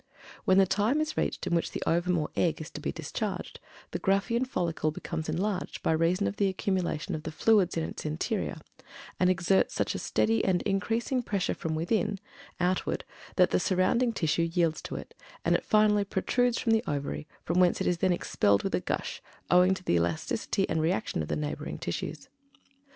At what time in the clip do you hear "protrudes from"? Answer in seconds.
16.03-16.71